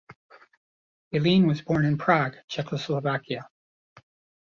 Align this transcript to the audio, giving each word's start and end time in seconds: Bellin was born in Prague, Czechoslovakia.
Bellin 1.11 1.45
was 1.45 1.61
born 1.61 1.85
in 1.85 1.95
Prague, 1.95 2.35
Czechoslovakia. 2.47 3.47